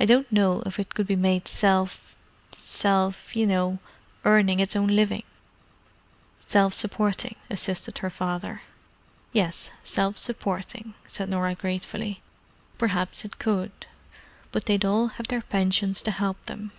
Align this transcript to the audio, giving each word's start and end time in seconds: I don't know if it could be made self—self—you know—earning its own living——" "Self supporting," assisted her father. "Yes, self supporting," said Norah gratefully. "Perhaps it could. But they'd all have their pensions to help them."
I 0.00 0.06
don't 0.06 0.32
know 0.32 0.62
if 0.64 0.78
it 0.78 0.94
could 0.94 1.06
be 1.06 1.16
made 1.16 1.46
self—self—you 1.48 3.46
know—earning 3.46 4.58
its 4.58 4.74
own 4.74 4.86
living——" 4.88 5.22
"Self 6.46 6.72
supporting," 6.72 7.36
assisted 7.50 7.98
her 7.98 8.08
father. 8.08 8.62
"Yes, 9.34 9.68
self 9.84 10.16
supporting," 10.16 10.94
said 11.06 11.28
Norah 11.28 11.56
gratefully. 11.56 12.22
"Perhaps 12.78 13.26
it 13.26 13.38
could. 13.38 13.84
But 14.50 14.64
they'd 14.64 14.86
all 14.86 15.08
have 15.08 15.28
their 15.28 15.42
pensions 15.42 16.00
to 16.04 16.10
help 16.10 16.42
them." 16.46 16.72